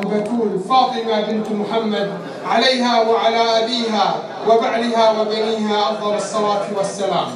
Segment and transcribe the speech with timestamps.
[0.00, 2.12] البتول فاطمة بنت محمد
[2.46, 4.14] عليها وعلى أبيها
[4.48, 7.28] وبعلها وبنيها أفضل الصلاة والسلام.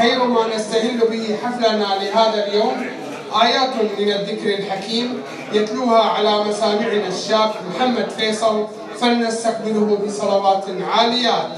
[0.00, 2.86] خير ما نستهل به حفلنا لهذا اليوم
[3.42, 5.22] آيات من الذكر الحكيم
[5.52, 8.66] يتلوها على مسامعنا الشاب محمد فيصل
[9.00, 10.64] فلنستقبله بصلوات
[10.96, 11.48] عاليات.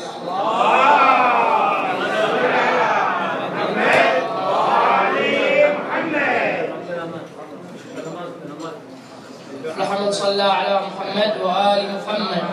[10.04, 12.44] من صلى على محمد وآل محمد.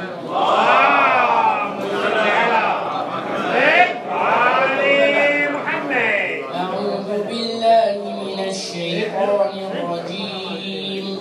[6.56, 11.20] أعوذ بالله من الشيطان الرجيم.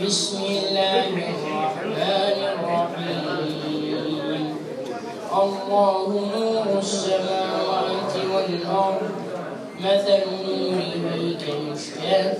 [0.00, 4.42] بسم الله الرحمن الرحيم.
[5.42, 9.21] الله نور السماوات والأرض
[9.82, 12.34] مثل نوره كمشكاة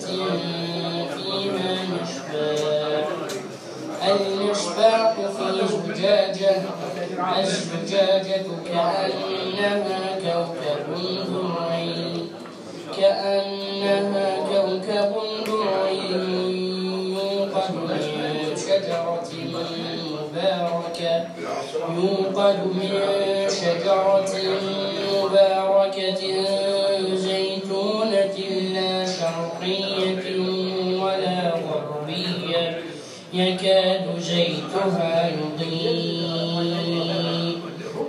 [1.15, 3.09] فيها مشباح
[4.09, 6.55] المصباح في زجاجة
[7.39, 12.25] الزجاجة كأنها كوكب دري
[12.97, 15.13] كأنها كوكب
[15.47, 16.73] دري
[17.13, 19.23] يوقد من شجرة
[20.13, 21.15] مباركة.
[21.97, 22.91] يوقد من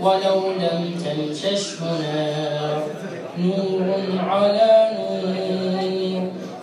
[0.03, 2.83] ولو لم تمسسه نار
[3.37, 5.33] نور على نور.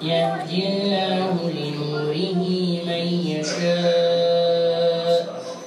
[0.03, 2.41] يهدي الله لنوره
[2.87, 5.21] من يشاء.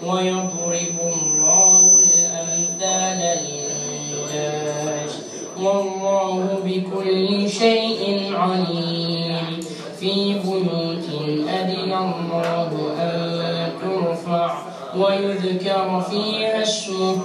[0.03, 1.79] ويضرب الله
[2.13, 5.13] الأمثال للناس.
[5.61, 9.59] والله بكل شيء عليم.
[9.99, 11.07] في بيوت
[11.49, 14.49] أذن الله أن ترفع.
[14.97, 17.17] ويذكر فيها اسمه.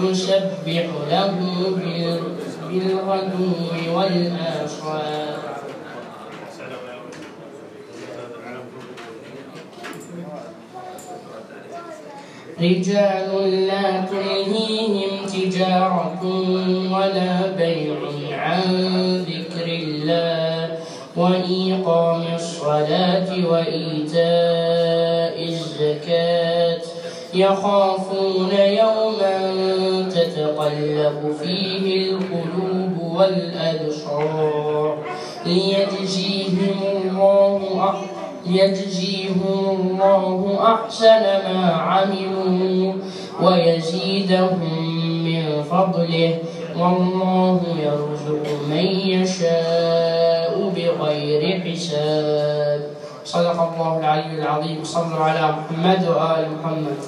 [0.00, 1.34] يسبح له
[1.76, 2.20] بال-
[2.68, 3.52] بالغدو
[3.94, 5.34] والآصال.
[12.60, 16.22] رجال لا تلهيهم تجارة
[16.92, 17.94] ولا بيع
[18.38, 18.62] عن
[19.28, 20.78] ذكر الله
[21.16, 26.63] وإيقام الصلاة وإيتاء الزكاة.
[27.34, 29.38] يخافون يوما
[30.08, 34.98] تتقلب فيه القلوب والأبصار
[35.46, 37.94] ليجزيهم الله
[38.46, 42.92] يجزيهم الله أحسن ما عملوا
[43.42, 44.60] ويزيدهم
[45.24, 46.38] من فضله
[46.78, 52.93] والله يرزق من يشاء بغير حساب
[53.34, 56.98] صدق الله العلي العظيم صلوا على محمد وآل محمد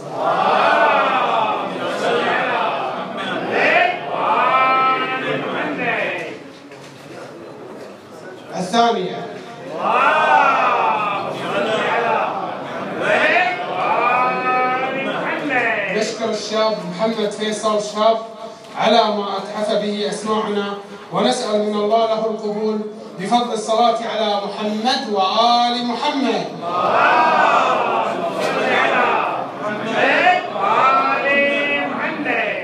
[8.57, 9.27] الثانية.
[15.97, 18.19] نشكر الشاب محمد فيصل شاب
[18.79, 20.75] على ما أتحف به أسماعنا
[21.13, 22.81] ونسأل من الله له القبول
[23.21, 26.47] بفضل الصلاة على محمد وآل محمد.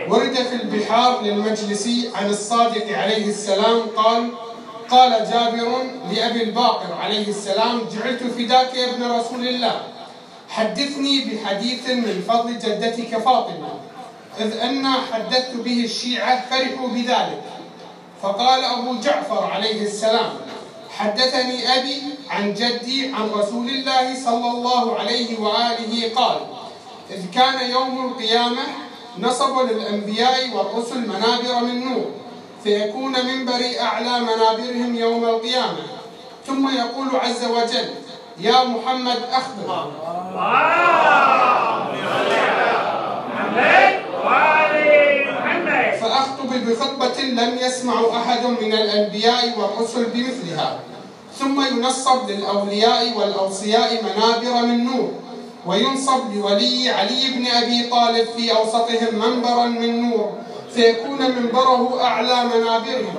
[0.09, 4.31] ورد في البحار للمجلسي عن الصادق عليه السلام قال
[4.91, 5.69] قال جابر
[6.13, 9.83] لأبي الباقر عليه السلام جعلت فداك يا ابن رسول الله.
[10.49, 13.69] حدثني بحديث من فضل جدتك فاطمة.
[14.41, 17.43] إذ أن حدثت به الشيعة فرحوا بذلك.
[18.22, 20.33] فقال أبو جعفر عليه السلام
[20.99, 26.37] حدثني أبي عن جدي عن رسول الله صلى الله عليه وآله قال
[27.10, 28.62] إذ كان يوم القيامة
[29.19, 32.10] نصب للأنبياء والرسل منابر من نور
[32.65, 35.83] فيكون منبري أعلى منابرهم يوم القيامة.
[36.47, 37.94] ثم يقول عز وجل
[38.39, 39.93] يا محمد أخبر
[46.12, 50.80] فأخطب بخطبة لم يسمع أحد من الأنبياء والرسل بمثلها
[51.38, 55.12] ثم ينصب للأولياء والأوصياء منابر من نور
[55.66, 60.32] وينصب لولي علي بن أبي طالب في أوسطهم منبرا من نور
[60.74, 63.14] فيكون منبره أعلى منابرهم.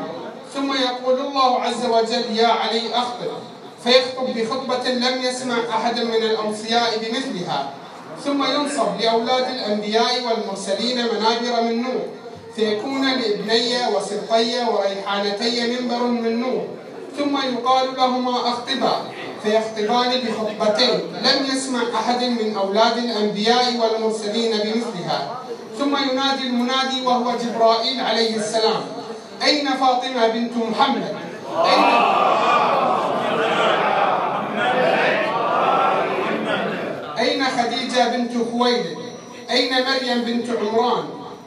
[0.54, 3.32] ثم يقول الله عز وجل يا علي أخطب.
[3.84, 7.70] فيخطب بخطبة لم يسمع أحد من الأوصياء بمثلها
[8.24, 12.23] ثم ينصب لأولاد الأنبياء والمرسلين منابر من نور.
[12.56, 16.68] فيكون لابني وسبطي وريحانتي منبر من نور
[17.18, 18.96] ثم يقال لهما أخطبا
[19.44, 25.44] فيخطبان بخطبتين لم يسمع أحد من أولاد الأنبياء والمرسلين بمثلها.
[25.80, 28.82] ثم ينادي المنادي وهو جبرائيل عليه السلام
[29.44, 31.16] أين فاطمة بنت محمد؟
[31.66, 31.84] أين؟
[37.20, 38.98] أين خديجة بنت خويلد؟
[39.52, 41.04] أين مريم بنت عمران؟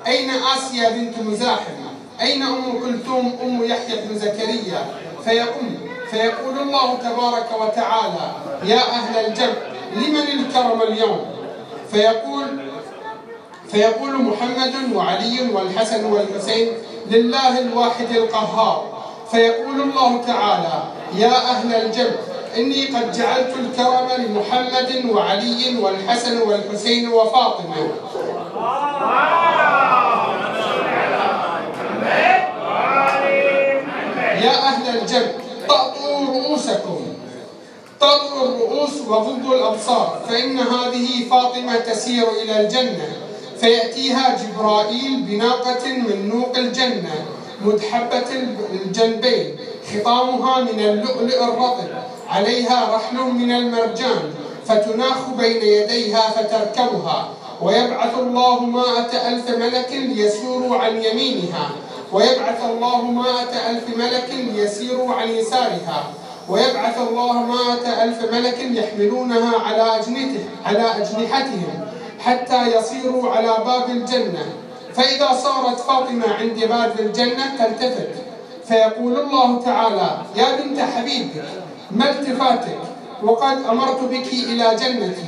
[0.07, 1.77] أين آسيا بنت مزاحم؟
[2.21, 4.87] أين أم كلثوم أم يحيى بن زكريا؟
[5.25, 5.79] فيقوم
[6.11, 8.31] فيقول الله تبارك وتعالى
[8.65, 9.57] يا أهل الجنة
[9.97, 11.27] لمن الكرم اليوم؟
[11.93, 12.47] فيقول
[13.71, 16.69] فيقول محمد وعلي والحسن والحسين
[17.11, 18.97] لله الواحد القهار.
[19.31, 20.83] فيقول الله تعالى
[21.17, 22.17] يا أهل الجنة
[22.57, 27.77] إني قد جعلت الكرم لمحمد وعلي والحسن والحسين وفاطمة
[34.43, 34.69] يا
[35.07, 35.33] الجنة.
[35.69, 37.01] طأطوا رؤوسكم.
[38.01, 40.21] طأطوا الرؤوس وغضوا الأبصار.
[40.29, 43.13] فإن هذه فاطمة تسير إلى الجنة.
[43.61, 47.15] فيأتيها جبرائيل بناقة من نوق الجنة
[47.65, 48.31] مدحبة
[48.73, 49.57] الجنبين.
[49.95, 51.89] خطامها من اللؤلؤ الرطب.
[52.29, 54.35] عليها رحل من المرجان.
[54.67, 57.29] فتناخ بين يديها فتركبها.
[57.63, 61.71] ويبعث الله مائة ألف ملك ليسوروا عن يمينها.
[62.17, 66.05] ويبعث الله مائة ألف ملك ليسيروا عن يسارها.
[66.49, 69.83] ويبعث الله مائة ألف ملك يحملونها على
[70.65, 71.81] على أجنحتهم
[72.25, 74.47] حتى يصيروا على باب الجنة.
[74.95, 78.09] فإذا صارت فاطمة عند باب الجنة تلتفت.
[78.69, 81.45] فيقول الله تعالى يا بنت حبيبك
[81.91, 82.79] ما التفاتك؟
[83.23, 85.25] وقد أمرت بك إلى جنتي.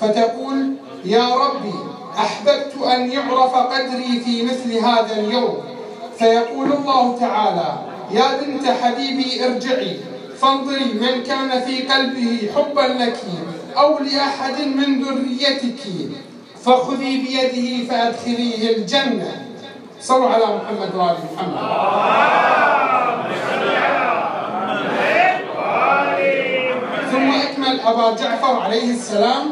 [0.00, 0.74] فتقول
[1.04, 1.74] يا ربي
[2.18, 5.77] أحببت أن يعرف قدري في مثل هذا اليوم.
[6.18, 7.78] فيقول الله تعالى
[8.10, 9.96] يا بنت حبيبي ارجعي
[10.40, 13.16] فانظري من كان في قلبه حبا لك
[13.76, 15.80] أو لأحد من ذريتك
[16.64, 19.46] فخذي بيده فأدخليه الجنة.
[20.00, 21.58] صلوا على محمد وآل محمد.
[27.12, 29.44] ثم أكمل أبا جعفر عليه السلام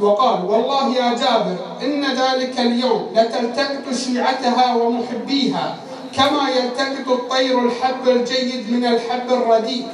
[0.00, 5.76] وقال والله يا جابر إن ذلك اليوم لتلتقط شيعتها ومحبيها
[6.16, 9.86] كما يلتقط الطير الحب الجيد من الحب الرديء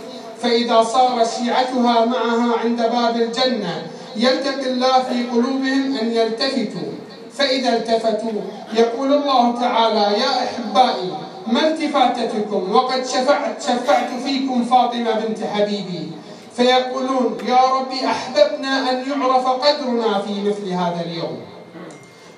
[0.42, 3.82] فإذا صار شيعتها معها عند باب الجنة
[4.16, 6.92] يلتقي الله في قلوبهم أن يلتفتوا.
[7.32, 8.40] فإذا التفتوا
[8.72, 11.12] يقول الله تعالى يا أحبائي
[11.46, 16.10] ما التفاتتكم؟ وقد شفعت شفعت فيكم فاطمة بنت حبيبي.
[16.56, 21.36] فيقولون يا رب أحببنا أن يعرف قدرنا في مثل هذا اليوم.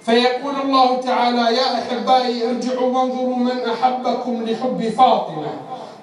[0.04, 5.52] فيقول الله تعالى يا أحبائي ارجعوا وانظروا من أحبكم لحب فاطمة.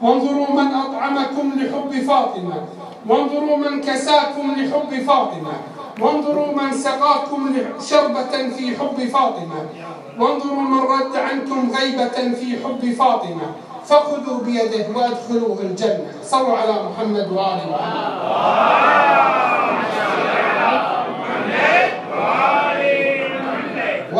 [0.01, 2.56] وانظروا من أطعمكم لحب فاطمة.
[3.09, 5.53] وانظروا من كساكم لحب فاطمة.
[6.01, 7.56] وانظروا من سقاكم
[7.89, 9.59] شربة في حب فاطمة.
[10.19, 13.47] وانظروا من رد عنكم غيبة في حب فاطمة.
[13.86, 16.13] فخذوا بيده وأدخلوه الجنة.
[16.24, 18.12] صلوا على محمد وآل محمد.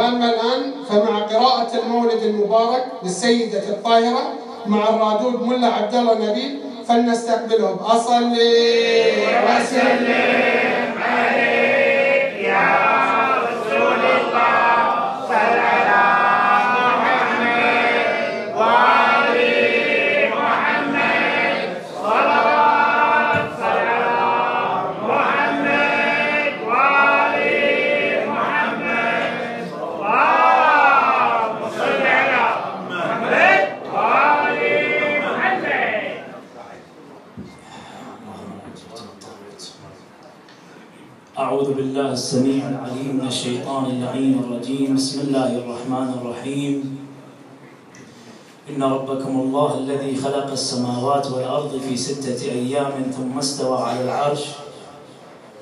[0.01, 4.33] وأما الآن فمع قراءة المولد المبارك للسيدة الطاهرة
[4.65, 7.77] مع الرادود ملا عبد الله نبيل فلنستقبلهم.
[7.77, 9.12] أصلي.
[9.45, 13.00] وسلم عليك يا
[42.12, 44.96] السميع العليم من الشيطان اللعين الرجيم.
[44.96, 46.98] بسم الله الرحمن الرحيم.
[48.70, 54.44] إن ربكم الله الذي خلق السماوات والأرض في ستة أيام ثم استوى على العرش.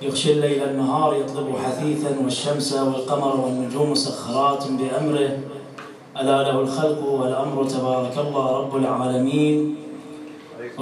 [0.01, 5.32] يغشي الليل النهار يطلب حثيثا والشمس والقمر والنجوم مسخرات بأمره.
[6.18, 9.75] ألا له الخلق والأمر تبارك الله رب العالمين.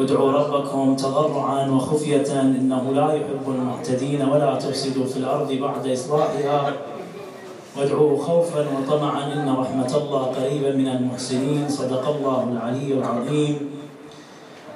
[0.01, 6.73] ادعوا ربكم تضرعا وخفية إنه لا يحب المعتدين ولا تفسدوا في الأرض بعد إصلاحها.
[7.77, 11.69] وادعوه خوفا وطمعا إن رحمة الله قريبا من المحسنين.
[11.69, 13.55] صدق الله العلي العظيم.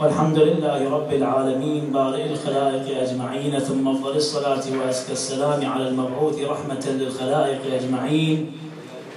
[0.01, 1.91] والحمد لله رب العالمين.
[1.93, 3.59] بارئ الخلائق أجمعين.
[3.59, 8.51] ثم أفضل الصلاة وأزكى السلام على المبعوث رحمة للخلائق أجمعين.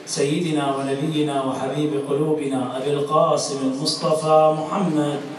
[0.06, 5.33] سيدنا ونبينا وحبيب قلوبنا أبي القاسم المصطفى محمد.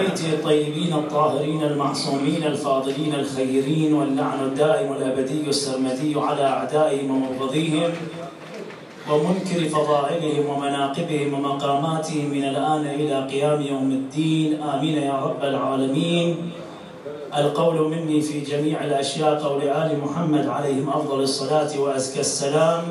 [0.00, 7.90] بيته الطيبين الطاهرين المعصومين الفاضلين الخيرين واللعن الدائم الأبدي السرمدي على أعدائهم ومبغضيهم
[9.10, 14.62] ومنكر فضائلهم ومناقبهم ومقاماتهم من الآن إلى قيام يوم الدين.
[14.62, 16.52] آمين يا رب العالمين.
[17.36, 22.82] القول مني في جميع الأشياء قول آل محمد عليهم أفضل الصلاة وأزكى السلام.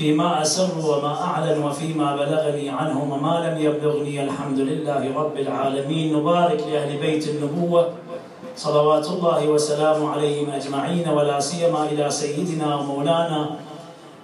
[0.00, 6.16] فيما أسر وما أعلن وفيما بلغني عنهم وما لم يبلغني الحمد لله رب العالمين.
[6.16, 7.88] نبارك لأهل بيت النبوة
[8.56, 13.50] صلوات الله وسلامه عليهم أجمعين ولا سيما إلى سيدنا ومولانا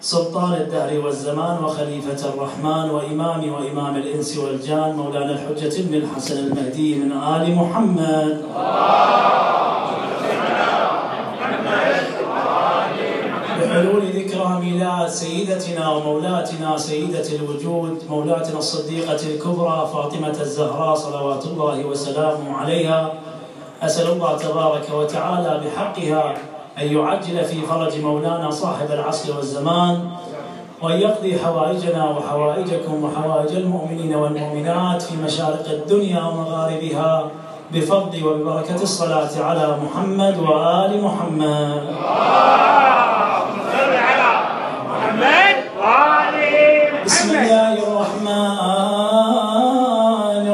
[0.00, 7.12] سلطان الدهر والزمان وخليفة الرحمن وإمام وإمام الإنس والجان مولانا الحجة بن الحسن المهدي من
[7.12, 8.42] آل محمد.
[14.76, 23.12] ميلاد سيدتنا ومولاتنا سيدة الوجود مولاتنا الصديقة الكبرى فاطمة الزهراء صلوات الله وسلامه عليها.
[23.82, 26.34] أسأل الله تبارك وتعالى بحقها
[26.78, 30.10] أن يعجل في فرج مولانا صاحب العصر والزمان
[30.82, 37.30] وأن يقضي حوائجنا وحوائجكم وحوائج المؤمنين والمؤمنات في مشارق الدنيا ومغاربها
[37.72, 41.82] بفضل وببركة الصلاة على محمد وآل محمد.
[47.06, 48.34] بسم الله الرحمن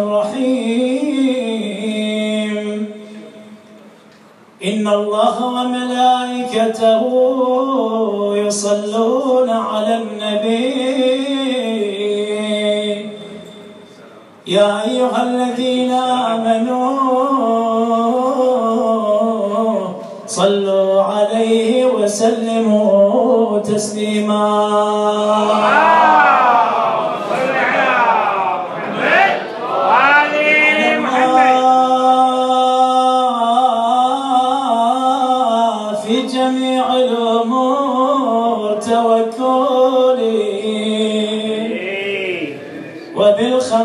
[0.04, 1.36] الرحيم.
[4.64, 7.02] إن الله وملائكته
[8.36, 10.92] يصلون على النبي.
[14.46, 15.92] يا أيها الذين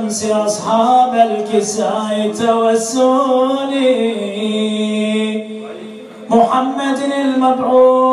[0.07, 3.83] وبالخمس أصحاب الكساء توسلي
[6.29, 8.06] محمد المبعوث.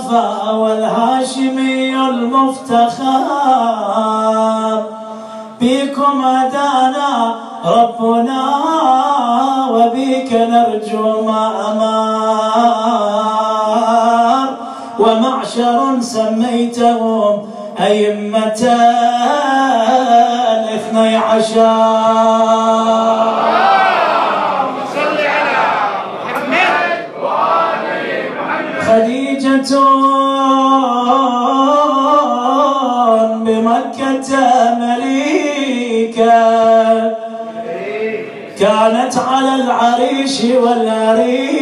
[0.00, 3.22] المصطفى والهاشمي المفتخر.
[5.60, 8.42] بكم هدانا ربنا
[9.70, 12.90] وبك نرجو ما أمار
[14.98, 17.48] ومعشر سميتهم
[17.80, 18.62] أئمة
[20.50, 21.70] الاثني عشر.
[29.40, 29.80] خديجة
[33.44, 34.30] بمكة
[34.80, 36.40] مليكة
[38.60, 41.60] كانت على العريش والأريكة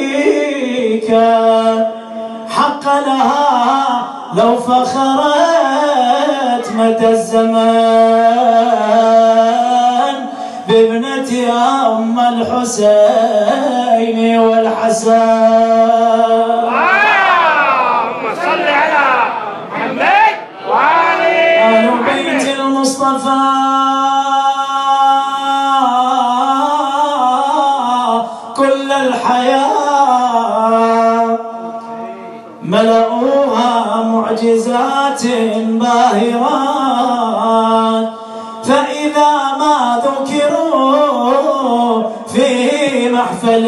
[2.48, 5.86] حق لها لو فخرت
[6.76, 8.08] مدى الزمان
[10.68, 13.38] بابنتها أم الحسين
[14.38, 15.68] والحسن.
[35.80, 37.28] باهرات.
[38.64, 43.66] فإذا ما ذكروا في محفل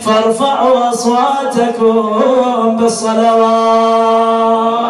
[0.00, 1.96] فارفعوا أصواتكم
[2.76, 4.83] بالصلوات.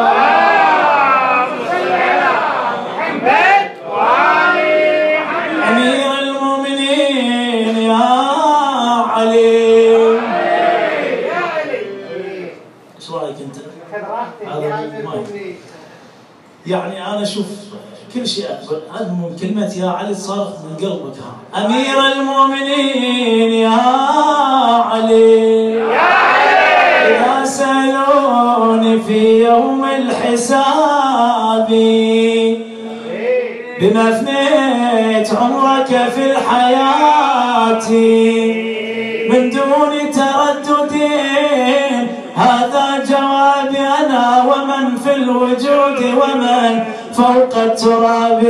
[19.65, 21.67] من كلمه يا علي صارت من قلبك ها.
[21.67, 23.69] أمير المؤمنين يا
[24.91, 25.75] علي.
[25.75, 26.65] يا علي.
[27.09, 31.69] اذا سالوني في يوم الحساب.
[33.81, 37.91] بما فنيت عمرك في الحياة.
[39.31, 40.93] من دون تردد
[42.37, 48.45] هذا جوابي أنا ومن في الوجود ومن فوق التراب.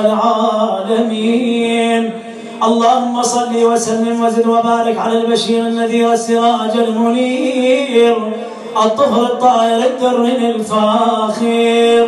[0.00, 1.56] العالمين.
[2.62, 8.16] اللهم صل وسلم وزد وبارك على البشير النذير السراج المنير.
[8.84, 12.06] الطهر الطاهر الدر الفاخر.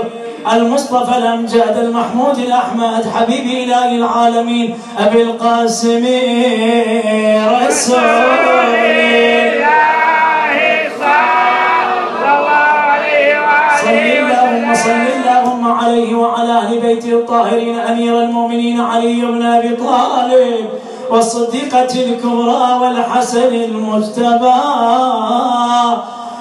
[0.53, 6.07] المصطفى الأمجاد المحمود الأحمد حبيب إله العالمين أبي القاسم
[7.67, 9.38] رسول
[16.99, 20.67] بيته الطاهرين أمير المؤمنين علي بن أبي طالب
[21.11, 24.61] والصديقة الكبرى والحسن المجتبى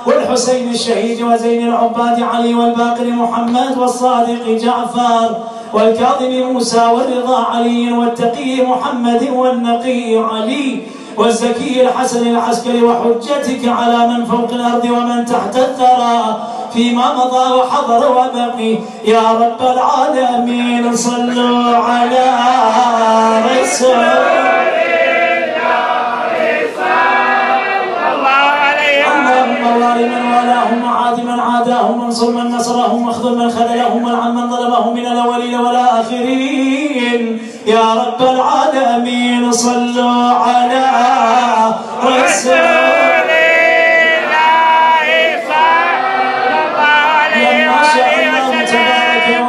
[0.06, 5.36] والحسين الشهيد وزين العباد علي والباقر محمد والصادق جعفر
[5.74, 10.82] والكاظم موسى والرضا علي والتقي محمد والنقي علي
[11.18, 16.38] والزكي الحسن العسكري وحجتك على من فوق الأرض ومن تحت الثرى
[16.74, 18.78] فيما مضى وحضر وبقي.
[19.06, 22.26] يا رب العالمين صلوا على
[23.52, 24.06] رسول.
[32.08, 37.40] وانصر من نصرهم واخذل من خذلهم والعن من ظلمهم من الأولين والآخرين.
[37.68, 40.86] يا رب العالمين صلوا على
[42.04, 43.28] رسول الله.
[45.48, 48.34] صلى الله عليه وسلم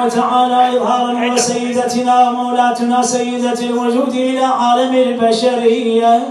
[0.02, 6.22] وتعالى إظهارا وسيدتنا ومولاتنا سيدة الوجود إلى عالم البشرية.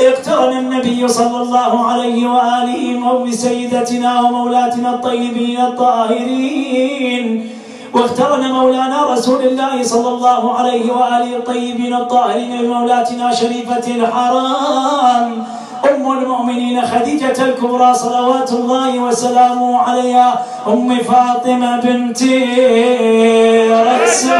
[0.00, 7.50] اقترن النبي صلى الله عليه وآله بسيدتنا ومولاتنا الطيبين الطاهرين.
[7.96, 15.46] واقترن مولانا رسول الله صلى الله عليه وآله الطيبين الطاهرين بمولاتنا شريفة الحرام.
[15.90, 20.42] أم المؤمنين خديجة الكبرى صلوات الله وسلامه عليها.
[20.68, 22.22] أم فاطمة بنت
[23.90, 24.36] رسول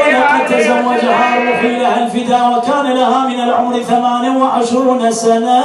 [0.00, 5.62] ولقد تزوجها روحي لها الفداء وكان لها من العمر ثمان وعشرون سنة.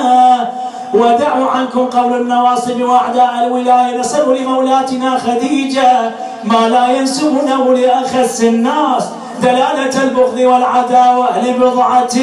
[0.93, 3.97] ودعوا عنكم قول النواصب وأعداء الولاية.
[3.97, 6.11] نسأل لمولاتنا خديجة
[6.43, 9.09] ما لا ينسبونه لأخس الناس
[9.41, 12.15] دلالة البغض والعداوة لبضعة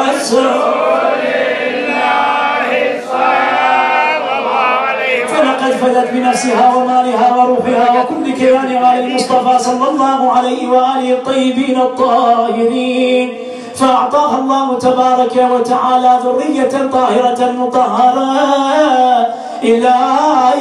[0.00, 0.50] رسول
[5.28, 13.38] فلقد فدت بنفسها ومالها وروحها وكل كيان آل المصطفى صلى الله عليه وآله الطيبين الطاهرين.
[13.74, 18.30] فأعطاها الله تبارك وتعالى ذرية طاهرة مطهرة
[19.62, 19.94] إلى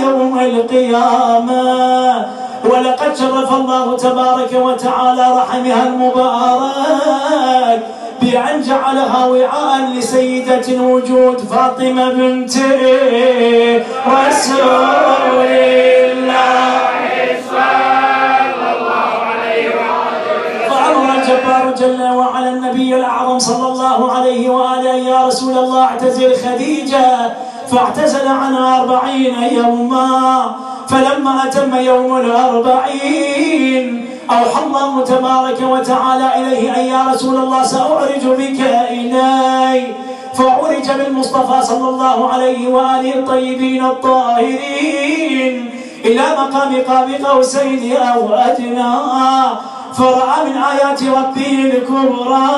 [0.01, 1.63] يوم القيامة.
[2.65, 7.81] ولقد شرف الله تبارك وتعالى رحمها المبارك
[8.21, 12.57] بأن جعلها وعاء لسيدة الوجود فاطمة بنت
[14.07, 15.47] رسول
[16.11, 16.92] الله.
[21.83, 27.33] جل وعلا النبي الأعظم صلى الله عليه وآله يا رسول الله اعتزل خديجة
[27.71, 30.55] فاعتزل عنها أربعين يوما.
[30.87, 38.59] فلما أتم يوم الأربعين أوحى الله تبارك وتعالى إليه أن يا رسول الله سأعرج بك
[38.89, 39.93] إلي.
[40.33, 45.53] فعرج بالمصطفى صلى الله عليه وآله الطيبين الطاهرين
[46.05, 48.93] إلى مقام قاب قوسين أو أدنى.
[49.97, 52.49] فرأى من آيات ربه الكبرى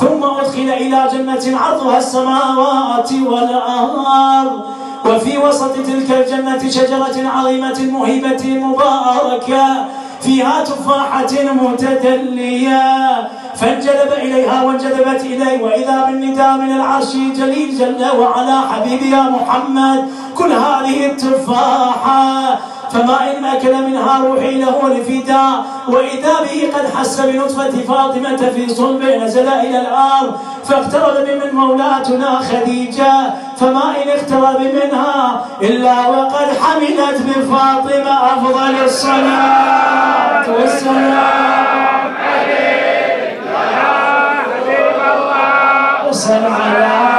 [0.00, 4.60] ثم أدخل إلى جنة عرضها السماوات والأرض.
[5.04, 9.84] وفي وسط تلك الجنة شجرة عظيمة مهيبة مباركة
[10.20, 13.28] فيها تفاحة متدلية.
[13.56, 20.08] فانجذب إليها وانجذبت إليه وإذا بالنداء من العرش جليل جل وعلا حبيبي يا محمد
[20.38, 22.58] كل هذه التفاحة.
[22.92, 29.16] فما إن أكل منها روحي له الفداء وإذا به قد حس بنطفة فاطمة في صلبه
[29.16, 33.12] نزل إلى الأرض فاقترب من مولاتنا خديجة.
[33.60, 41.80] فما إن اقترب منها إلا وقد حملت بفاطمة أفضل الصلاة والسلام.
[46.12, 47.09] صل على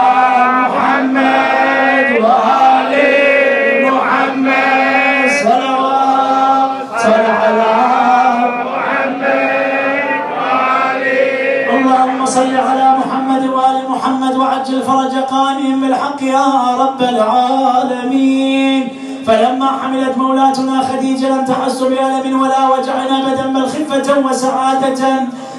[15.15, 16.47] قائم بالحق يا
[16.79, 18.83] رب العالمين.
[19.27, 25.03] فلما حملت مولاتنا خديجة لم تحس بألم ولا وجع أبدا بل خفة وسعادة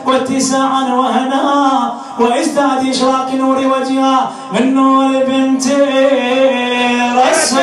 [0.06, 5.66] واتساعا وهناء وإزداد إشراق نور وجهها من نور بنت
[7.22, 7.62] رسول.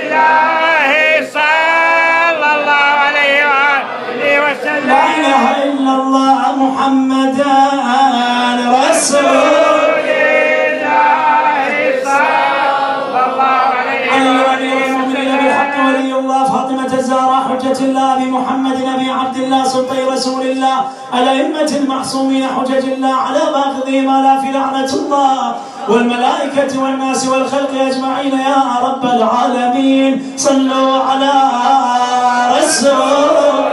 [0.00, 0.90] الله
[1.36, 3.42] صلى الله عليه
[4.44, 4.88] وسلم.
[4.88, 7.58] لا إله إلا الله محمدا
[8.76, 9.59] رسول.
[17.80, 20.76] الله بمحمد نبي عبد الله سلطي رسول الله
[21.14, 25.54] الأئمة المعصومين حجج الله على باغضهم آلاف لعنة الله
[25.88, 31.32] والملائكة والناس والخلق أجمعين يا رب العالمين صلوا على
[32.58, 33.70] رسول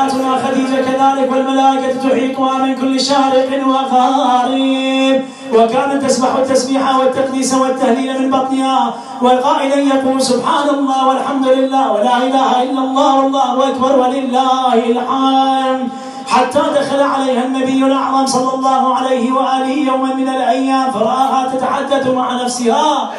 [0.00, 5.22] مولاتنا خديجة كذلك والملائكة تحيطها من كل شارق وغارب.
[5.54, 12.62] وكانت تسبح التسبيح والتقديس والتهليل من بطنها وقائلا يقول سبحان الله والحمد لله ولا إله
[12.62, 15.88] إلا الله والله أكبر ولله الحمد.
[16.28, 22.42] حتى دخل عليها النبي الأعظم صلى الله عليه وآله يوما من الأيام فراها تتحدث مع
[22.42, 23.10] نفسها.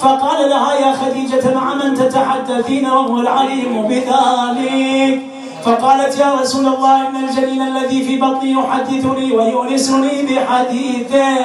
[0.00, 5.39] فقال لها يا خديجة مع من تتحدثين وهو العليم بذلك.
[5.64, 11.36] فقالت يا رسول الله إن الجنين الذي في بطني يحدثني ويؤنسني بحديثه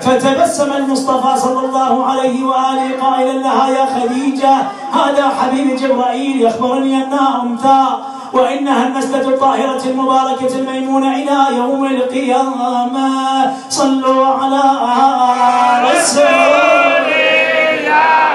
[0.00, 4.54] فتبسم المصطفى صلى الله عليه وآله قائلا لها يا خديجة
[4.92, 7.86] هذا حبيب جبرائيل يخبرني أنها أنثى
[8.32, 13.56] وإنها النسلة الطاهرة المباركة الميمونة إلى يوم القيامة.
[13.68, 14.62] صلوا على
[15.90, 16.90] رسول
[17.80, 18.29] فتبسمت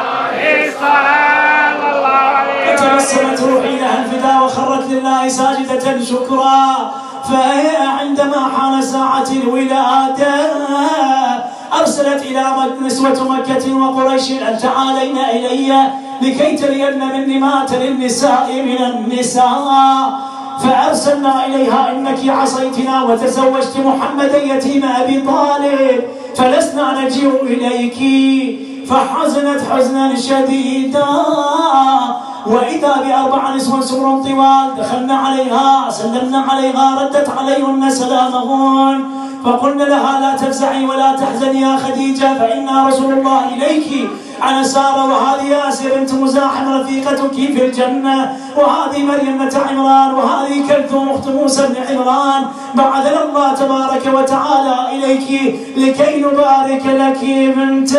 [4.95, 6.91] لله ساجدة شكرا.
[7.29, 10.35] فهي عندما حان ساعة الولادة
[11.79, 12.43] أرسلت إلى
[12.81, 15.87] نسوة مكة وقريش أن تعالين إلي
[16.21, 20.19] لكي ترين مني ما تري النساء من النساء.
[20.63, 26.03] فأرسلنا إليها إنك عصيتنا وتزوجت محمدا يتيم أبي طالب
[26.35, 27.99] فلسنا نجيء إليك.
[28.89, 31.07] فحزنت حزنا شديدا.
[32.47, 39.03] وإذا بأربع نسوة سمر طوال دخلنا عليها سلمنا عليها ردت عليهن سلامهن.
[39.45, 44.09] فقلنا لها لا تفزعي ولا تحزني يا خديجة فإنا رسول الله إليك.
[44.43, 48.37] أنا سارة وهذه آسيا بنت مزاحم رفيقتك في الجنة.
[48.57, 52.45] وهذه مريم بنت عمران وهذه كلثوم أخت موسى بن عمران.
[52.75, 57.21] بعثنا الله تبارك وتعالى إليك لكي نبارك لك
[57.57, 57.91] بنت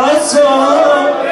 [0.00, 1.26] رسول وحمد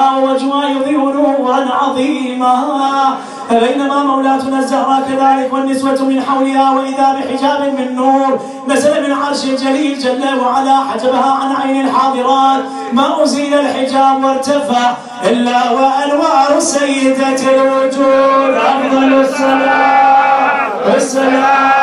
[0.00, 3.16] من حولها ووجهها يضيء نورا عظيما.
[3.50, 9.98] فبينما مولاتنا الزهراء كذلك والنسوة من حولها وإذا بحجاب من نور نزل من عرش الجليل
[9.98, 12.64] جل وعلا حجبها عن عين الحاضرات.
[12.92, 14.92] ما أزيل الحجاب وارتفع
[15.24, 18.54] إلا وأنوار سيدة الوجود.
[18.54, 21.80] أفضل الصلاة والسلام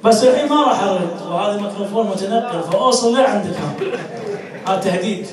[0.03, 1.21] بس الحين ما راح أرد.
[1.29, 3.55] وهذا ميكروفون متنقل فأوصل لعندك
[4.67, 5.27] هذا تهديد.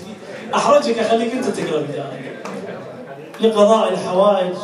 [0.54, 1.80] أحرجك أخليك أنت تقرأ.
[1.80, 2.40] بداية
[3.40, 4.54] لقضاء الحوائج.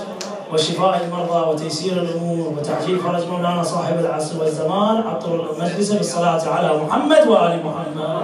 [0.52, 7.26] وشفاء المرضى وتيسير الأمور وتعجيل فرج مولانا صاحب العصر والزمان عطر المجلس بالصلاة على محمد
[7.28, 8.20] وآل محمد.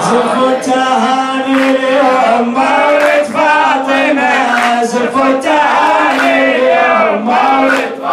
[0.00, 8.03] زف التهاني اليوم مولد فاطمة زف التهاني اليوم مولد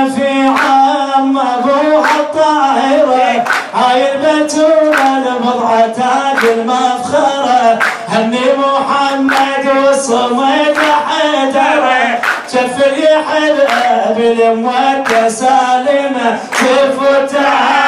[0.00, 10.76] هاي الشفيعة أم أبوها الطاهرة هاي البتولة البضعة تاج المفخرة هني محمد والصمد
[11.08, 12.20] حيدرة
[12.52, 16.38] شف يحلى بالمودة سالمة.
[16.60, 17.79] زف التهاني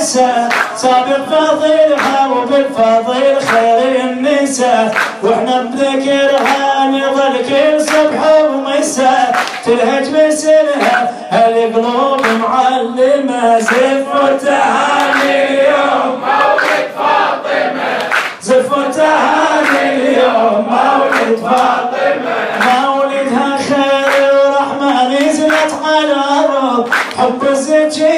[0.00, 4.94] متنومسة سابق فضيلها وبالفضيل خير النساء.
[5.22, 9.36] وإحنا بذكرها نظل كل صبح ومساء.
[9.64, 17.98] تلهج بسنها القلوب معلمة؟ زف التهاني اليوم مولد فاطمة.
[18.42, 22.40] زف التهاني اليوم مولد فاطمة.
[22.84, 28.09] مولدها خير ورحمة نزلت على الأرض حب الزكية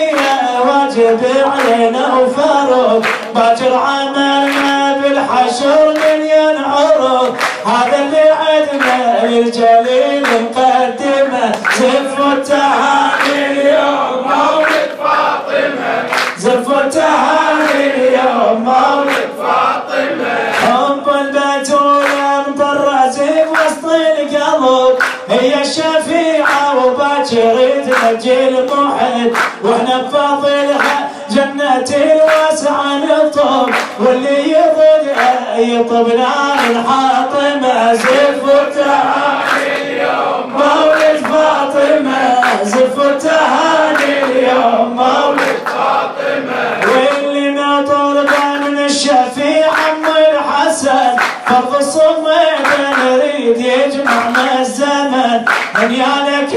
[1.03, 3.03] واجب علينا وفاروق
[3.35, 7.37] باكر عملنا بالحشر من ينعرض.
[7.67, 11.53] هذا اللي عدنا للجليل مقدمة.
[11.79, 15.95] زف التهاني اليوم مولد فاطمة.
[16.39, 20.37] زف التهاني اليوم مولد فاطمة.
[20.63, 24.99] حب البتولة مطرزة وسط القلب.
[25.29, 25.92] هي الشفيعة
[27.23, 29.33] وباكر تنجي المحب
[29.65, 36.35] وإحنا بفضلها جنة الواسعة نطب واللي يضلها يطبنا
[36.69, 40.53] من حاطمة زف التهاني اليوم.
[40.53, 44.97] مولد فاطمة زف التهاني اليوم.
[44.97, 45.63] مولد
[46.89, 52.33] واللي نطلبه من الشفيع عم الحسن فرض الصمد
[53.05, 55.45] نريد يجمعنا الزمن.
[55.75, 56.53] من يالك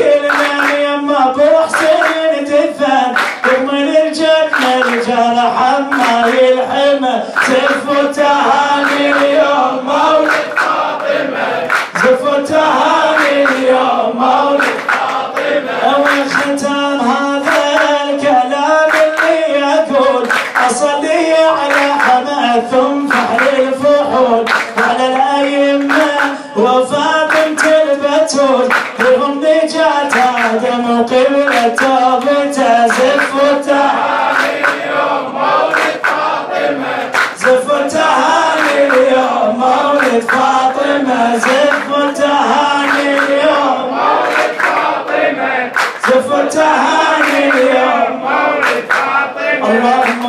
[5.16, 10.32] الجرح ما يلحمه زف التهاني اليوم مولد
[12.04, 14.76] زف التهاني اليوم مولد
[16.00, 17.60] وختام هذا
[18.10, 20.28] الكلام اللي يقول
[20.68, 24.46] أصلي على حماد ثم فحل الفحول.
[24.78, 26.16] وعلى الأئمة
[26.58, 28.70] وفاطمة البتول.
[29.00, 30.14] لهم نجاة
[30.54, 31.76] آدم وقبلة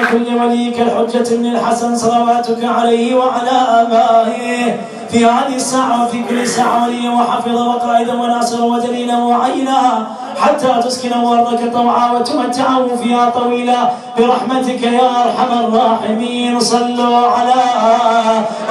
[0.07, 4.77] اللهم كن لوليك الحجة بن الحسن صلواتك عليه وعلى آبائه.
[5.11, 10.07] في هذه الساعة وفي كل ساعة وليا وحفظا وقائدا وناصرا ودليلا وعينا
[10.41, 13.91] حتى تسكنه أرضك طوعا وتمتعه فيها طويلا.
[14.19, 16.61] برحمتك يا أرحم الراحمين.
[16.61, 17.63] صلوا على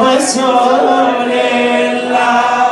[0.02, 2.65] رسول الله.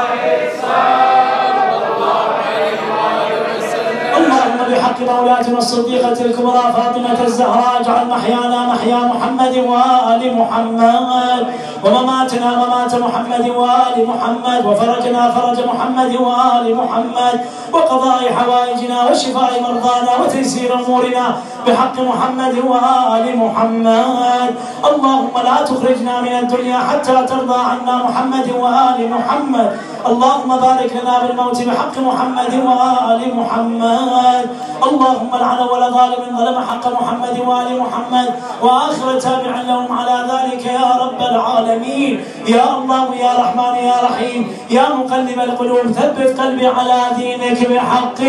[5.06, 7.74] مولاتنا الصديقة الكبرى فاطمة الزهراء.
[7.80, 11.44] اجعل محيانا محيا محمد وآل محمد.
[11.84, 14.62] ومماتنا ممات محمد وآل محمد.
[14.66, 17.36] وفرجنا فرج محمد وآل محمد.
[17.74, 21.26] وقضاء حوائجنا وشفاء مرضانا وتيسير أمورنا
[21.68, 24.52] بحق محمد وآل محمد.
[24.90, 29.70] اللهم لا تخرجنا من الدنيا حتى ترضى عنا محمد وآل محمد.
[30.08, 34.46] اللهم بارك لنا بالموت بحق محمد وآل محمد.
[34.94, 38.28] اللهم لعن ولا ظالم ظلم حق محمد وآل محمد.
[38.62, 42.14] وآخر تابع لهم على ذلك يا رب العالمين.
[42.48, 44.42] يا الله يا رحمن يا رحيم.
[44.70, 48.20] يا مقلب القلوب ثبت قلبي على دينك بحق.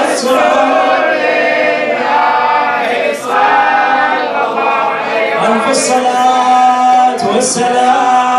[0.00, 0.38] رسول
[5.46, 8.29] ألف الصلاة والسلام.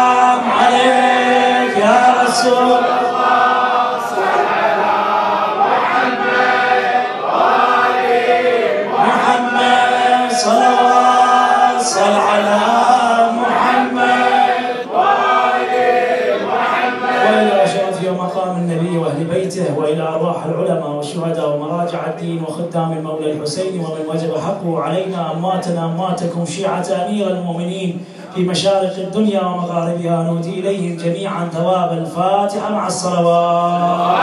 [22.11, 28.95] الدين وخدام المولى الحسين ومن وجب حقه علينا أمواتنا أمواتكم شيعة أمير المؤمنين في مشارق
[28.97, 30.23] الدنيا ومغاربها.
[30.23, 34.19] نودي إليهم جميعا ثواب الفاتحة مع الصلوات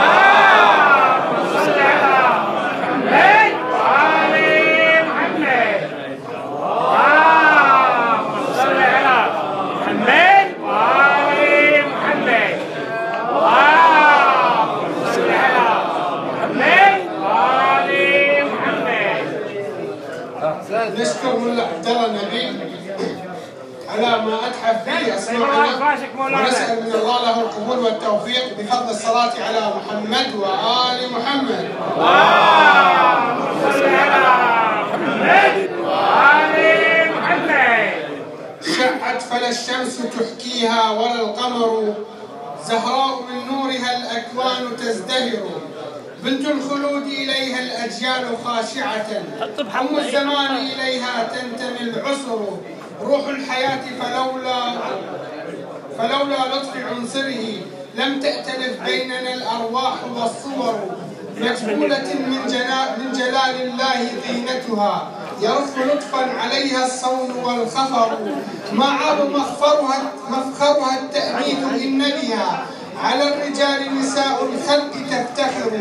[1.53, 2.21] صل على
[2.59, 4.35] محمد وآل
[5.09, 5.81] محمد
[6.35, 9.17] اللهم صل على
[9.75, 12.53] محمد وآل محمد
[13.29, 15.67] اللهم صل على
[16.27, 17.89] محمد وآل
[18.51, 19.23] محمد
[20.99, 22.53] نشكر ملا عبد الله نبيل
[24.85, 31.69] به اسماعنا ونسأل من الله له القبول والتوفيق بفضل الصلاة على محمد وآل محمد.
[33.63, 34.31] صل على
[34.91, 36.55] محمد وآل
[37.15, 37.93] محمد
[38.77, 41.93] شعت فلا الشمس تحكيها ولا القمر.
[42.65, 45.45] زهراء من نورها الأكوان تزدهر.
[46.23, 49.09] بنت الخلود إليها الأجيال خاشعة.
[49.79, 52.41] أم الزمان إليها تنتمي العسر.
[53.01, 54.61] روح الحياة فلولا
[55.97, 57.45] فلولا لطف عنصره
[57.95, 60.79] لم تأتلف بيننا الأرواح والصور
[61.37, 65.11] مجبولة من جلال, من جلال الله زينتها.
[65.41, 68.17] يرف لطفا عليها الصون والخفر.
[68.73, 72.65] ما عاب مخفرها مفخرها التأمين إن بها
[73.03, 75.71] على الرجال نساء الخلق تفتخر.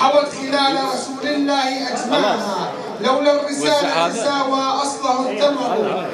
[0.00, 2.72] حوت خلال رسول الله أجمعها.
[3.00, 6.06] لولا الرسالة ساوى أصله الثمر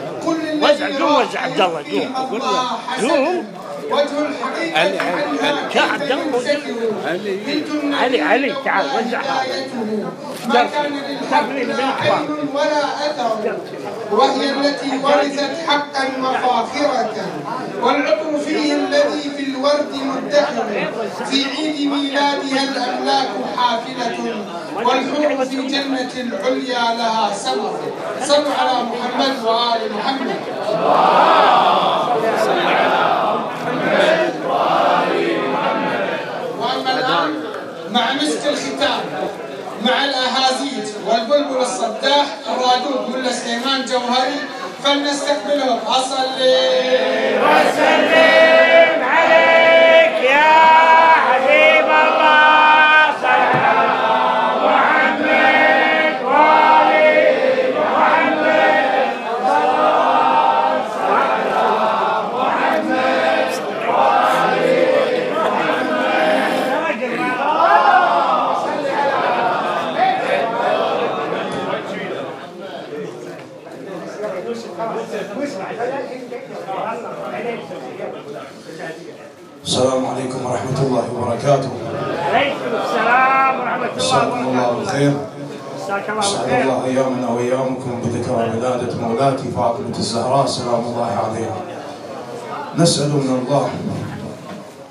[0.62, 2.40] وزع، قوم وزع عبد الله، قوم، قول
[3.10, 3.46] قوم.
[3.90, 6.20] وجه الحقيقة علي، علي، عنها
[7.06, 7.30] علي.
[7.82, 8.24] الله.
[8.24, 8.54] علي.
[8.64, 9.44] تعال، وزعها.
[10.48, 10.68] ما
[11.30, 12.22] كان للحق
[12.54, 13.56] ولا أثر
[14.12, 17.14] وهي التي ورثت حقا مفاخرة
[17.82, 20.66] والعطر فيه الذي في الورد مدخر
[21.30, 24.44] في عيد ميلادها الأملاك حافلة
[24.76, 27.80] والحور في جنة العليا لها سمر
[28.22, 30.40] صلوا على محمد وآل محمد
[32.26, 32.95] واما
[37.96, 39.00] مع مسك الختام
[39.82, 44.40] مع الأهازيج والبلبل الصداح الرادود ملا سليمان جوهري
[44.84, 45.78] فلنستقبلهم.
[45.86, 46.56] أصلي.
[47.42, 48.45] وسلم
[87.46, 91.56] وأيامكم بذكرى ولادة مولاتي فاطمة الزهراء سلام الله عليها.
[92.78, 93.68] نسأل من الله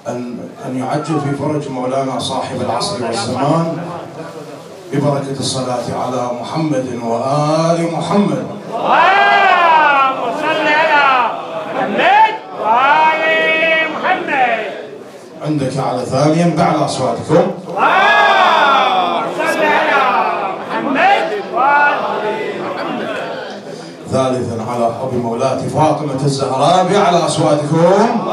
[0.07, 3.77] أن أن يعجل في فرج مولانا صاحب العصر والزمان
[4.93, 8.45] ببركة الصلاة على محمد وآل محمد.
[8.73, 11.31] اللهم صل على
[11.75, 13.23] محمد وآل
[13.95, 14.59] محمد.
[15.45, 21.95] عندك على ثانيا بأعلى أصواتكم اللهم صل على محمد وآل
[25.05, 28.29] حب مولاتي فاطمة الزهراء بأعلى أصواتكم.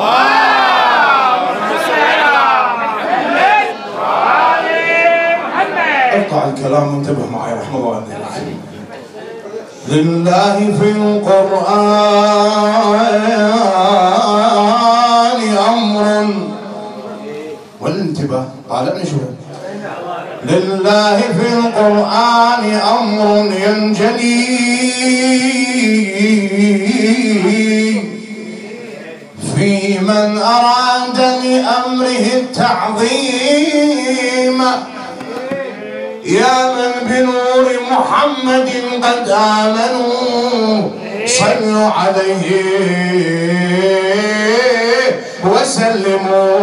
[6.12, 8.02] اقطع الكلام وانتبه معي رحمة الله
[9.88, 11.62] لله في القرآن
[15.68, 16.34] أمر.
[17.80, 19.31] والانتباه طالعني شوي
[20.82, 22.64] لله في القرآن
[22.98, 24.46] أمر ينجلي
[29.56, 33.78] في من أراد لأمره التعظيم
[36.24, 38.68] يا من بنور محمد
[39.02, 40.90] قد آمنوا
[41.26, 42.42] صلوا عليه
[45.44, 46.58] وسلموا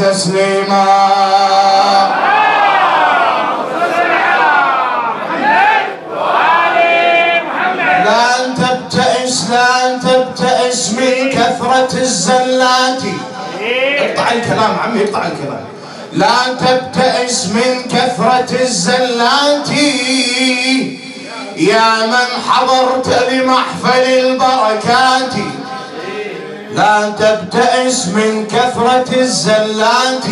[0.00, 1.61] تسليما.
[12.12, 13.02] الزلات
[13.98, 15.64] اقطع الكلام عمي اقطع الكلام.
[16.12, 19.70] لا تبتئس من كثرة الزلات
[21.56, 25.34] يا من حضرت لمحفل البركات.
[26.74, 30.24] لا تبتئس من كثرة الزلات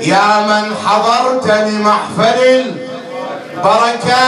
[0.00, 2.38] يا من حضرت لمحفل
[3.56, 4.20] البركات.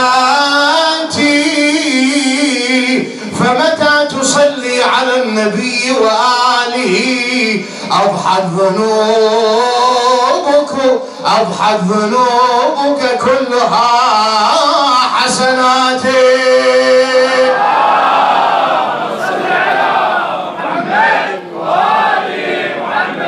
[3.43, 6.95] فمتى تصلي على النبي وآله؟
[7.91, 9.03] أضحت ذنوبك
[11.25, 13.91] أضحت ذنوبك كلها
[15.15, 16.03] حسنات.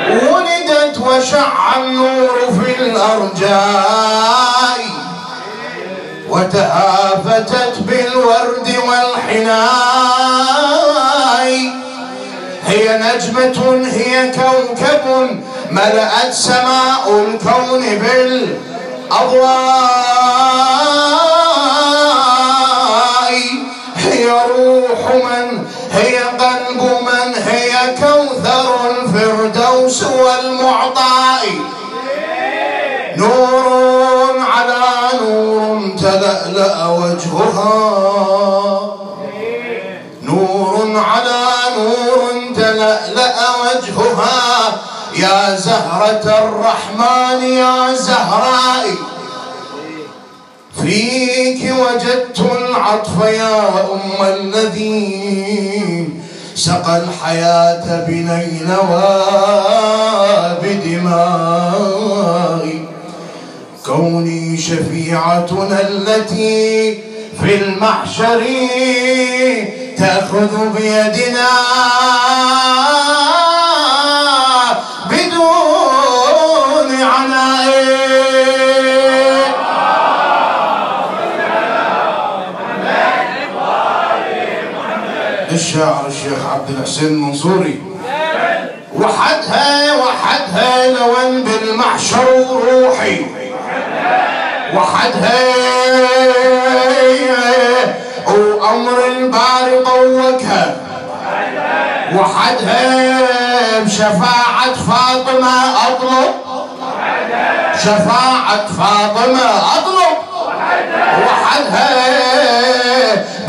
[0.09, 4.79] ولدت وشع النور في الأرجاء
[6.29, 8.74] وتهافتت بالورد
[9.25, 10.65] والحناء
[12.67, 15.05] هي نجمة هي كوكب
[15.71, 18.75] ملأت سماء الكون بالأضواء.
[23.97, 25.47] هي روح من
[25.91, 31.45] هي قلب من هي كوثر الفردوس والمعطاء.
[33.17, 34.83] نور على
[35.21, 38.14] نور تلألأ وجهها.
[40.95, 41.43] على
[41.77, 44.81] نور تلألأ وجهها.
[45.19, 48.85] يا زهرة الرحمن يا زهراء
[50.81, 56.09] فيك وجدت العطف يا أم الذي
[56.55, 59.23] سقى الحياة بنينوى
[61.55, 62.85] بدمائي
[63.85, 66.93] كوني شفيعتنا التي
[67.41, 68.41] في المحشر
[69.97, 71.49] تأخذ بيدنا
[75.09, 77.75] بدون عناء.
[85.51, 87.81] الشاعر الشيخ عبد الحسين المنصوري
[88.95, 93.25] وحدها وحدها لون بالمحشر وروحي.
[94.75, 95.45] وحدها.
[98.65, 100.75] وأمر الباري طوقها
[102.15, 106.33] وحدها بشفاعة فاطمة أطلب.
[107.83, 110.17] شفاعة فاطمة أطلب.
[111.25, 112.05] وحدها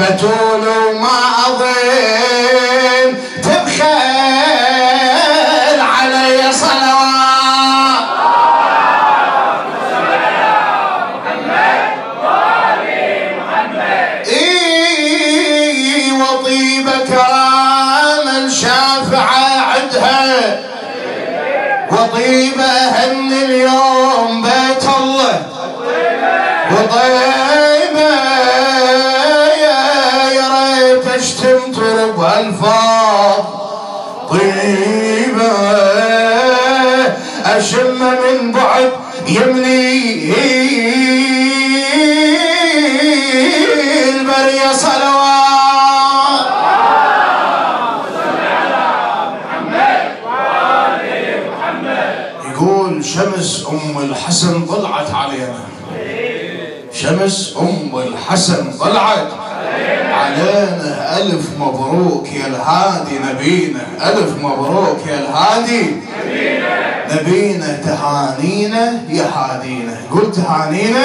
[0.00, 3.14] بتول وما أظن.
[38.10, 38.92] من بعد
[39.28, 40.34] يملي
[44.10, 45.26] البرية صلوات.
[52.52, 55.64] يقول شمس أم الحسن طلعت علينا.
[56.92, 59.28] شمس أم الحسن طلعت
[60.12, 61.18] علينا.
[61.18, 63.86] ألف مبروك يا الهادي نبينا.
[64.02, 66.05] ألف مبروك يا الهادي.
[67.12, 71.04] نبينا تهانينا يا هادينا قل تهانينا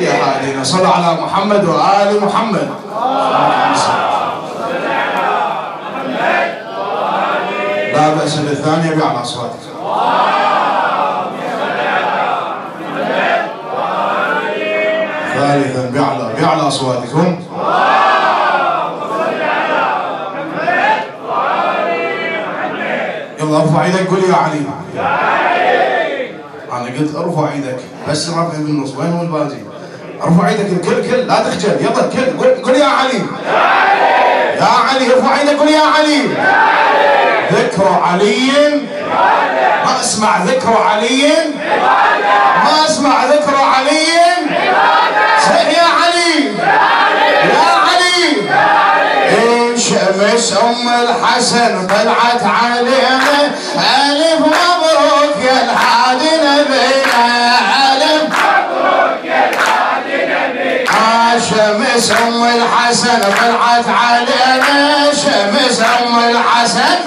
[0.00, 2.68] يا هادينا صل على محمد وآل محمد.
[7.94, 9.58] لا بأس بالثانية بأعلى أصواتك
[15.34, 17.36] ثالثا بأعلى بأعلى أصواتكم
[23.40, 24.60] يلا أرفع إيدك قول يا علي.
[26.72, 27.78] أنا قلت أرفع إيدك
[28.08, 29.60] بس رافع بالنص وين هو الباقي
[30.22, 33.22] أرفع إيدك الكل كل لا تخجل يلا الكل قول, قول يا علي.
[34.58, 36.22] يا علي ارفع إيدك قول يا علي.
[37.52, 38.52] ذكر علي.
[39.84, 41.32] ما أسمع ذكر علي.
[42.64, 44.08] ما أسمع ذكر علي.
[45.78, 46.52] يا علي.
[50.18, 57.54] شمس أم الحسن طلعت علينا ألف مبروك يا الهادي نبينا
[57.92, 66.98] ألف مبروك يا الهادي نبينا شمس أم الحسن طلعت علينا شمس أم الحسن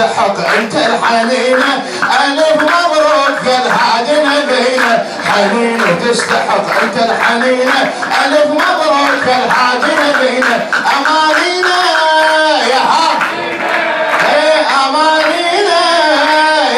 [0.00, 1.82] وتستحق أنت الحنينة
[2.26, 7.92] ألف مبروك يا الهادي نبينا حنين وتستحق أنت الحنينة
[8.26, 10.56] ألف مبروك يا الهادي نبينا
[10.96, 11.76] أمانينا
[12.70, 13.10] يا ها
[14.32, 15.82] إيه أمانينا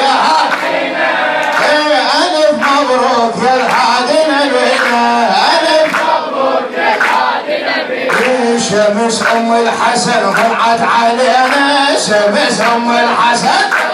[0.03, 0.49] يا ها
[1.71, 5.93] إيه ألف مبروك يا الهادي نبينا ألف
[8.71, 11.72] شمس أم الحسن طلعت علينا.
[12.07, 13.92] شمس ام الحسن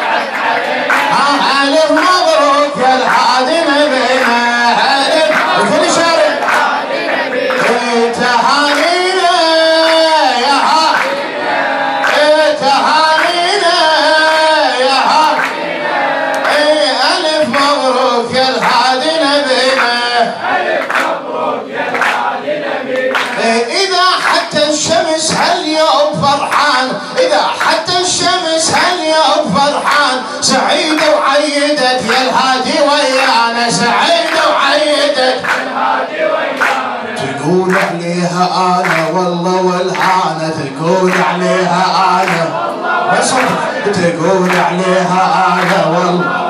[38.46, 41.84] أنا والله والهانة تقول عليها
[42.22, 42.68] أنا
[43.18, 43.30] بس
[43.94, 46.48] تقول عليها أنا والله.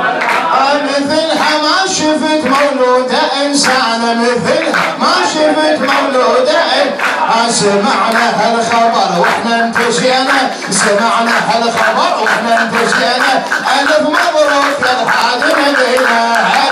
[0.84, 6.58] مثلها ما شفت مولودة إنسانة مثلها ما شفت مولودة
[7.50, 10.38] سمعنا هالخبر وإحنا انتشينا.
[10.70, 13.32] سمعنا هالخبر وإحنا انتشينا.
[13.80, 16.67] ألف مبروك يا الحاج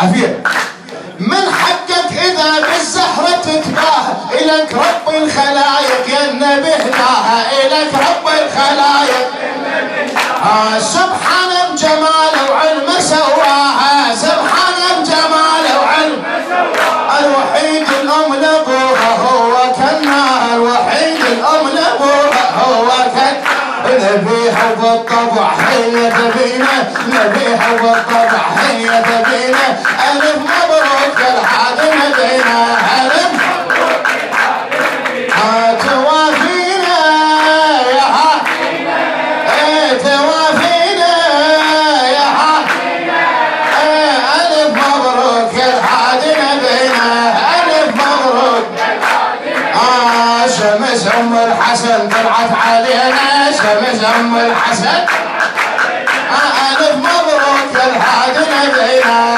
[0.00, 0.42] عافية
[1.20, 9.30] من حقك إذا بالزهرة تتباهى إلك رب الخلايق يا النبي هداها إلك رب الخلايق
[10.42, 12.75] آه سبحان بجماله وعلمه
[24.86, 26.74] نبيها وبالطبع هي تبينا
[27.08, 29.66] نبيها وبالطبع هي تبينا
[54.14, 55.06] أم الحسن
[56.70, 59.36] ألف مبروك الحادي نبينا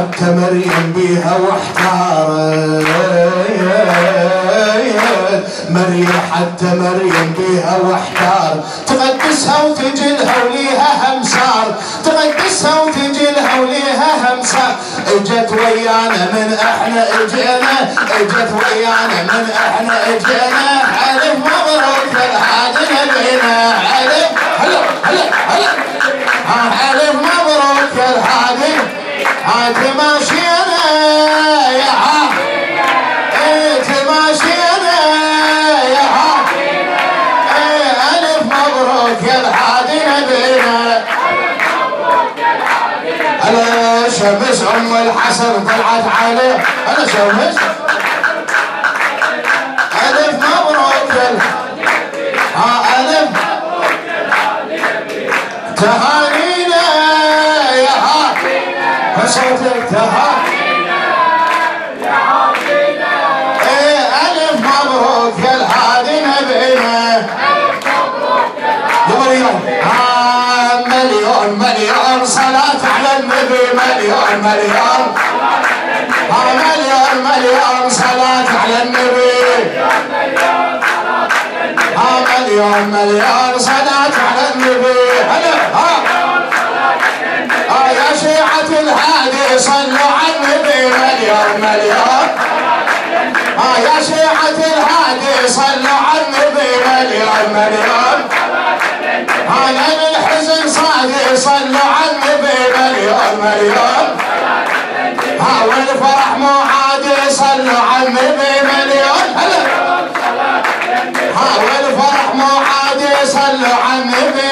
[0.00, 2.86] حتى مريم بيها واحتارت.
[5.70, 8.64] مريم حتى مريم بيها واحتار.
[8.86, 11.74] تقدسها وتجلها وليها همسار.
[12.04, 14.74] تقدسها وتجلها وليها همسار.
[15.06, 17.74] اجت ويانا من إحنا اجينا.
[18.20, 20.66] اجت ويانا من إحنا اجينا.
[21.10, 23.54] الف مبروك الهادي نبينا
[24.02, 24.30] الف
[24.60, 25.70] هلا هلا هلا.
[26.46, 27.29] الهادي
[29.50, 30.80] عاد ماشينا
[31.70, 31.92] يا
[35.94, 36.50] يا حاج
[38.18, 41.04] ألف مبروك يا الحادي نبينا
[43.44, 46.54] على شمس ام الحسن طلعت عليه
[46.88, 47.56] أنا شمس
[59.30, 61.00] فصوتك تهانينا
[63.68, 67.26] إيه الف مبروك يا الهادي نبينا
[69.08, 75.14] مليون آه مليون مليون صلاة على النبي مليون مليون
[76.30, 79.80] آه مليون مليون صلاة على النبي
[81.96, 85.89] آه مليون مليون صلاة على النبي هلا
[89.20, 92.28] الهادي صلوا على النبي مليون مليون
[93.58, 98.28] آه يا شيعة الهادي صلوا على النبي مليون مليون
[99.48, 104.16] هذا الحزن صادق صلوا على النبي مليون مليون
[105.40, 109.62] ها والفرح مو عادي صلوا على النبي مليون هلا
[111.36, 114.50] ها والفرح مو عادي صلوا على النبي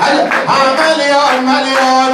[0.00, 2.13] هلا ها مليون مليون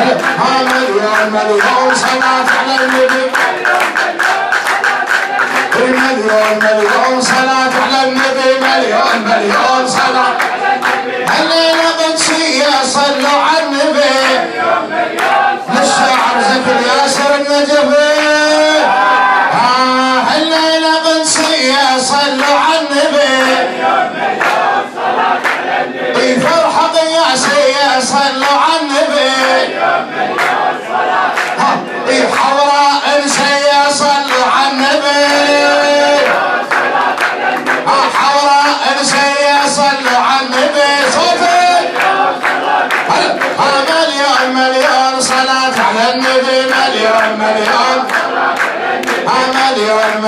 [0.00, 3.30] ها مليون مليون صلاة على النبي
[5.76, 7.59] إيه مليون مليون صلاة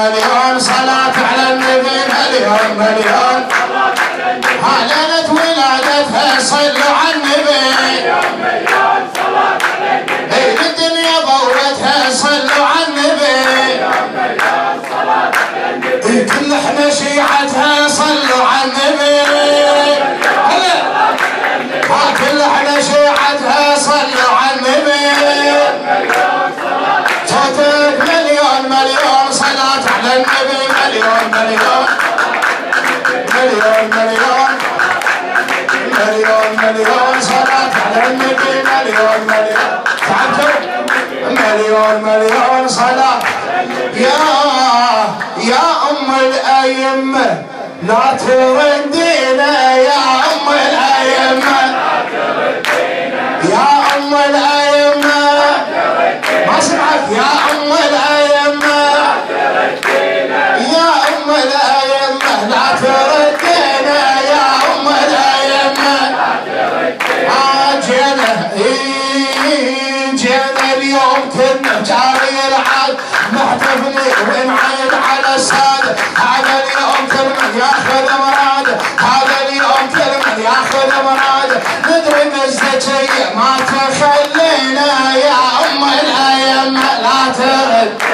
[0.03, 3.48] مليون صلاة على النبي مليون مليون
[41.53, 43.18] مليون مليون صلاة.
[43.94, 44.18] يا
[45.38, 47.42] يا أم الأئمة
[47.82, 51.62] لا تردينا يا أم الأئمة.
[74.29, 78.68] ونعيد على السادة هذا اليوم كل من ياخذ مراد
[78.99, 88.12] هذا اليوم كل من ياخذ مراد ندري مزدجية ما تخلينا يا أم الأيمة لا ترد.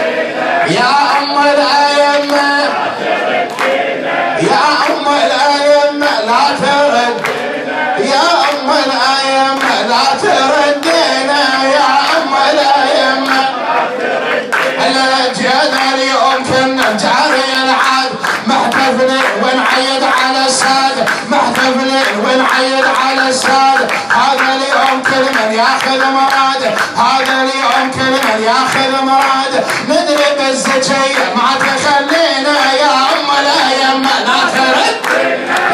[25.86, 26.62] مراد.
[26.96, 29.64] هذا اليوم كل من ياخذ مراد.
[29.88, 34.96] ندري بالزكية ما تخلينا يا أم الأيمة لا ترد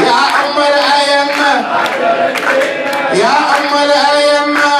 [0.01, 1.65] يا أم الأيمة
[3.15, 4.75] يا أم الأيمة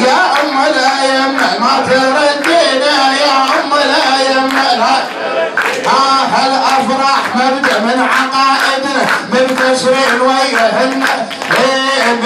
[0.00, 4.96] يا أم الأيمة ما تردينا يا أم الأيمة لا
[5.86, 9.02] آه الأفراح مبدأ من عقائدنا
[9.32, 11.04] من تشريع وياهن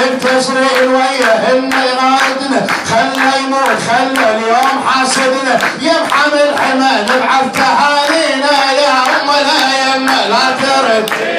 [0.05, 5.59] من تشريع وياهن إرادنا خلى يموت خلى اليوم حاسدنا.
[5.81, 11.34] يرحم الحمى نبعث تهانينا يا أم الأيمة لا ترد.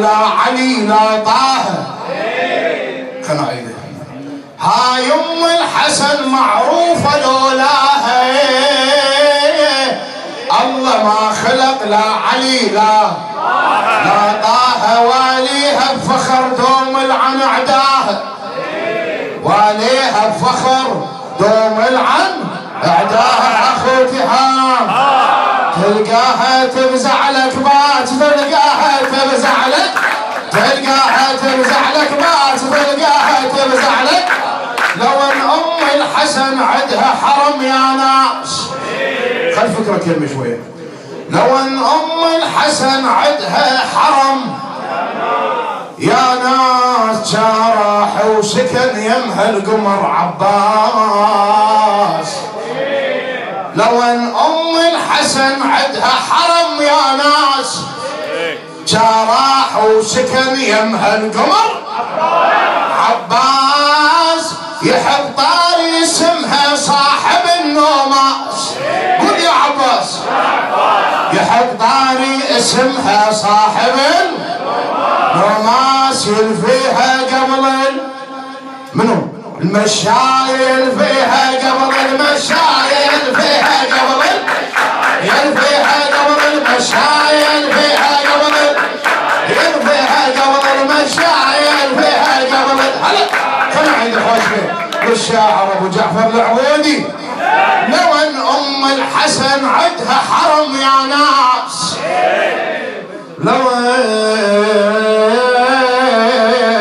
[0.00, 0.16] لا
[0.46, 1.64] علي لا طه.
[3.28, 3.74] خلنا عيده
[4.60, 8.22] هاي ام الحسن معروفة لولاها
[10.62, 13.10] الله ما خلق لا علي لا.
[14.04, 18.20] لا طه واليها بفخر دوم العن اعداها
[19.44, 21.06] واليها بفخر
[21.40, 22.32] دوم العن
[22.84, 24.56] اعداها أخوتها.
[25.82, 28.75] تلقاها تفزع لك بات تلقاها
[31.36, 34.28] تفزع لك بات تلقاها تفزع لك.
[34.96, 38.52] لو أن أم الحسن عندها حرم يا ناس.
[39.56, 40.58] خل فكرك يمي شوية.
[41.30, 44.58] لو أن أم الحسن عندها حرم
[45.98, 47.32] يا ناس.
[47.32, 51.56] جارح وسكن يمها القمر عباس.
[53.76, 57.80] لو أن أم الحسن عندها حرم يا ناس.
[58.86, 61.82] جراح وسكن يمها القمر
[63.08, 68.74] عباس يحب طاري اسمها صاحب النوماس.
[69.20, 70.18] قول يا عباس.
[71.32, 73.94] يحب طاري اسمها صاحب
[75.34, 76.26] النوماس.
[76.26, 77.64] يلفيها قبل
[78.94, 79.28] منو؟
[79.60, 84.22] المشايل فيها قبل المشايل فيها قبل
[85.22, 87.65] يلفيها قبل المشايل
[95.06, 97.04] بيه والشاعر أبو جعفر العويدي
[97.88, 101.96] لو ان أم الحسن عندها حرم يا ناس.
[103.38, 103.70] لو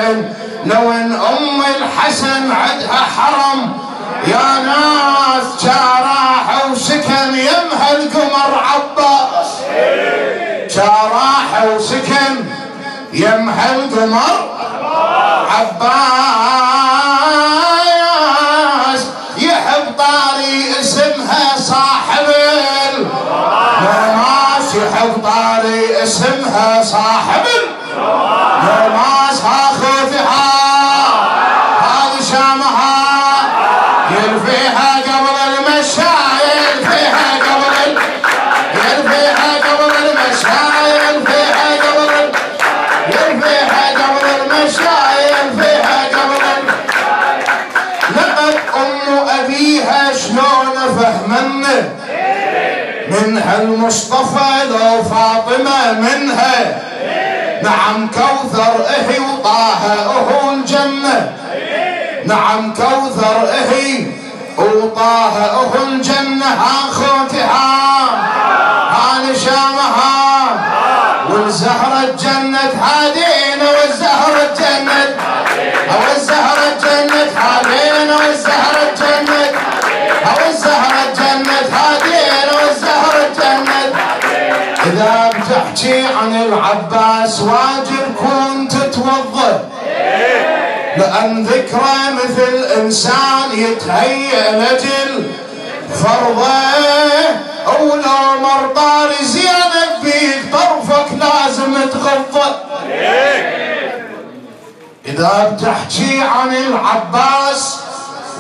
[0.10, 0.34] ان
[0.66, 3.78] لو ان أم الحسن عندها حرم
[4.28, 5.64] يا ناس.
[5.64, 9.48] جراح وسكن يمها القمر عباس
[10.76, 12.36] جراح وسكن
[13.14, 14.50] يمها القمر
[15.60, 16.65] عباس
[26.66, 27.46] اسمها صاحب
[28.64, 30.52] الناس اخوتها
[31.82, 33.06] هذه شامها
[34.12, 37.98] يلفيها قبل المشايل فيها قبل
[38.74, 42.32] يلفيها قبل المشايل فيها قبل
[43.08, 46.46] يلفيها قبل المشايل فيها قبل
[48.16, 51.90] لقد أم أبيها شلون فهمنا
[53.10, 54.55] منها المصطفى
[55.58, 56.82] لو فاطمه منها.
[57.64, 61.38] نعم كوثر إهي وطه أهو الجنة.
[62.26, 64.06] نعم كوثر إهي
[64.58, 66.46] وطه أهو الجنة.
[66.46, 66.92] ها
[86.66, 89.70] عن العباس واجب كون تتوضأ.
[90.98, 95.32] لأن ذكرى مثل إنسان يتهيأ لجل
[95.94, 96.48] فرضه
[97.82, 102.56] ولو مرطار زينب بيك طرفك لازم تغضى
[105.06, 107.80] إذا بتحكي عن العباس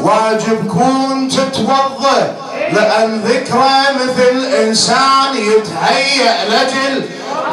[0.01, 2.35] واجب كون تتوضأ.
[2.73, 7.03] لأن ذكرى مثل إنسان يتهيأ لجل.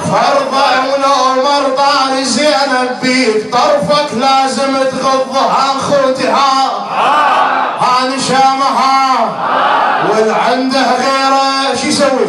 [0.04, 6.70] فرضه ولو مرطار زينب بيك طرفك لازم تغض ها خوتها.
[7.80, 9.28] ها نشامها
[10.10, 12.26] والعنده غيره شو يسوي؟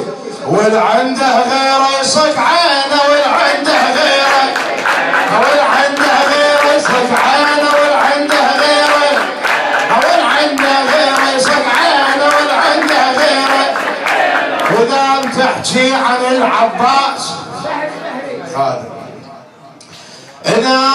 [0.48, 2.38] والعنده غيره يصك
[15.74, 17.34] بتحكي عن العباس.
[18.56, 18.86] هذا.
[20.46, 20.93] إذا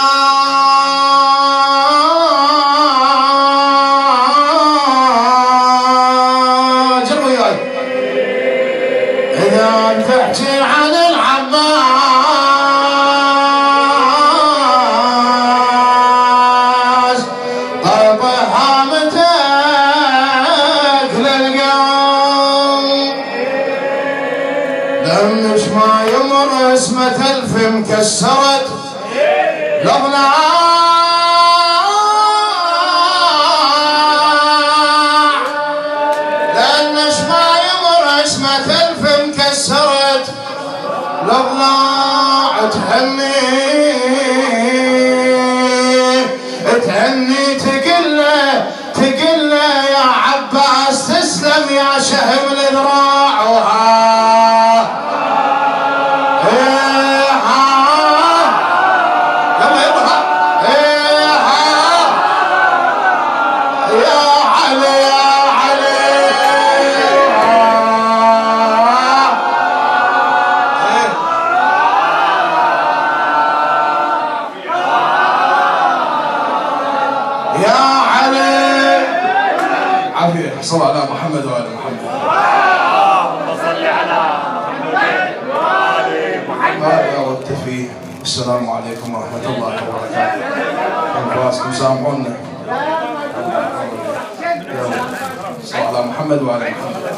[96.28, 97.08] محمد وآل محمد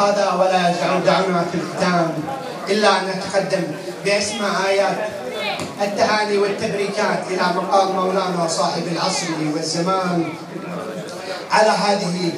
[0.00, 2.10] هذا ولا يجعل دعونا في الختام
[2.68, 3.62] إلا أن نتقدم
[4.04, 4.96] بأسماء آيات
[5.82, 10.32] التهاني والتبريكات إلى مقام مولانا صاحب العصر والزمان
[11.50, 12.32] على هذه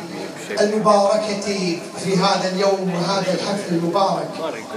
[0.60, 4.28] المباركة في هذا اليوم وهذا الحفل المبارك.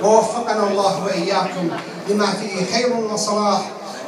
[0.03, 1.69] ووفقنا الله وإياكم
[2.09, 3.61] لما فيه خير وصلاح.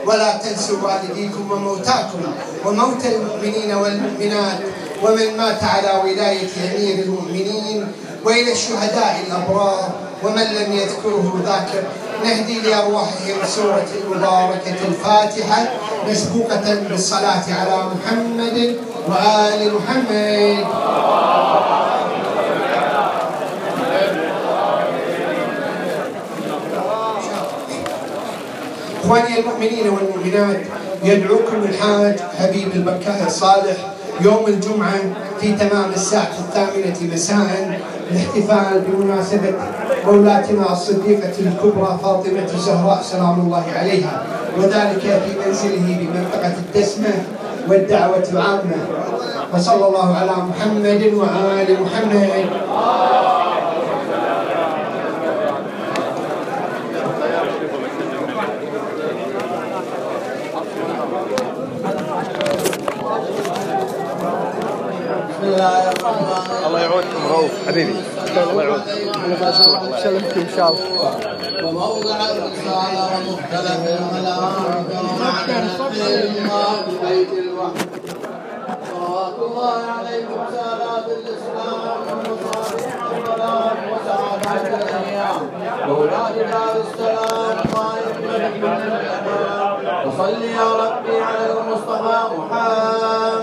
[0.06, 2.22] ولا تنسوا والديكم وموتاكم
[2.66, 4.60] وموتى المؤمنين والمؤمنات
[5.04, 7.88] ومن مات على ولاية أمير المؤمنين
[8.26, 9.92] وإلى الشهداء الأبرار
[10.24, 11.84] ومن لم يذكره ذاكر
[12.24, 15.74] نهدي لأرواحهم سورة المباركة الفاتحة
[16.10, 20.66] مسبوقة بالصلاة على محمد وآل محمد.
[29.04, 30.60] إخواني المؤمنين والمؤمنات
[31.04, 33.78] يدعوكم الحاج حبيب البكاء الصالح
[34.22, 35.00] يوم الجمعة
[35.42, 37.80] في تمام الساعة الثامنة مساء
[38.12, 39.54] الاحتفال بمناسبة
[40.06, 44.24] مولاتنا الصديقة الكبرى فاطمة الزهراء سلام الله عليها
[44.58, 47.14] وذلك في منزله بمنطقة التسمة
[47.70, 48.78] والدعوة العامة
[49.54, 52.46] وصلى الله على محمد وآل محمد.
[66.68, 67.96] الله يعودكم رؤوف حبيبي.
[68.52, 68.92] الله يعودكم
[69.26, 69.36] أنا
[70.38, 71.12] ان شاء الله
[71.66, 72.18] وموضع
[76.86, 77.86] في بيت الوحي
[78.92, 81.80] صلوات الله عليكم سالات الإسلام
[83.16, 85.42] الظلام وسعادات الأيام
[86.86, 87.58] السلام
[90.08, 93.35] وصلي يا ربي على المصطفى محمد.